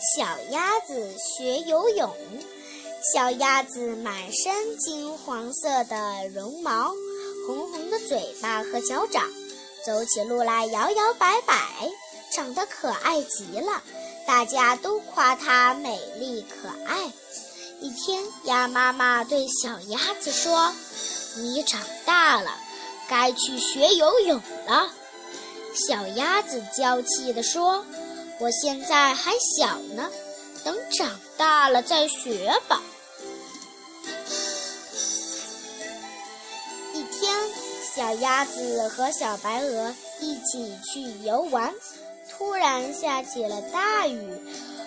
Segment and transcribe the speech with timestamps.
[0.00, 2.14] 小鸭子学游泳。
[3.12, 6.92] 小鸭子满身金黄色的绒毛，
[7.46, 9.24] 红红的嘴巴和脚掌，
[9.84, 11.56] 走起路来摇摇摆摆，
[12.32, 13.82] 长得可爱极了。
[14.26, 17.10] 大家都夸它美丽可爱。
[17.80, 20.72] 一天，鸭妈妈对小鸭子说
[21.38, 22.50] ：“你长大了，
[23.08, 24.92] 该去学游泳了。”
[25.74, 27.84] 小鸭子娇气地说。
[28.40, 30.10] 我现在还小呢，
[30.64, 32.80] 等长大了再学吧。
[36.94, 37.36] 一天，
[37.94, 41.74] 小鸭子和小白鹅一起去游玩，
[42.30, 44.40] 突然下起了大雨，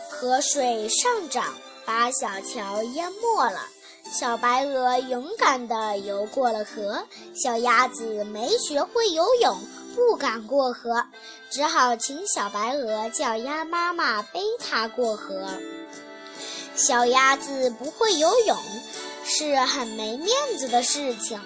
[0.10, 1.54] 河水上涨，
[1.86, 3.68] 把小桥淹没了。
[4.18, 7.06] 小白鹅勇敢地游过了河，
[7.36, 9.60] 小鸭子没学会游泳。
[9.96, 11.06] 不敢过河，
[11.50, 15.50] 只好请小白鹅叫鸭妈妈背它过河。
[16.76, 18.58] 小鸭子不会游泳，
[19.26, 21.40] 是很没面子的事情。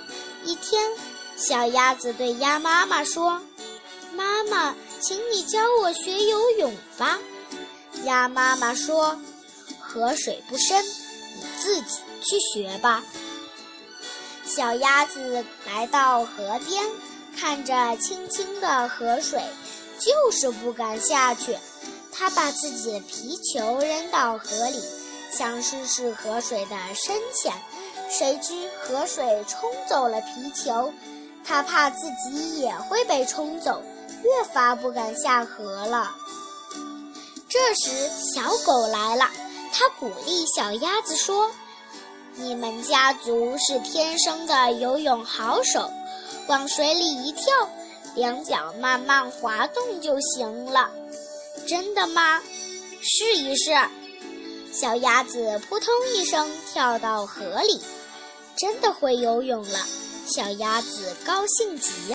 [0.43, 0.91] 一天，
[1.35, 3.41] 小鸭子对鸭妈妈说
[4.13, 7.19] ：“妈妈，请你教我学游泳吧。”
[8.05, 9.19] 鸭妈妈说
[9.81, 13.03] ：“河水不深，你自己去学吧。”
[14.45, 16.85] 小鸭子来到河边。
[17.37, 19.41] 看着清清的河水，
[19.99, 21.57] 就是不敢下去。
[22.11, 24.81] 他把自己的皮球扔到河里，
[25.31, 27.53] 想试试河水的深浅。
[28.09, 30.93] 谁知河水冲走了皮球，
[31.43, 33.81] 他怕自己也会被冲走，
[34.23, 36.11] 越发不敢下河了。
[37.49, 39.29] 这时，小狗来了，
[39.73, 41.49] 它鼓励小鸭子说
[42.35, 45.91] ：“你们家族是天生的游泳好手。”
[46.47, 47.43] 往水里一跳，
[48.15, 50.91] 两脚慢慢滑动就行了。
[51.67, 52.41] 真的吗？
[53.01, 53.71] 试一试。
[54.71, 57.81] 小鸭子扑通一声跳到河里，
[58.57, 59.79] 真的会游泳了。
[60.27, 61.97] 小鸭子高兴极了。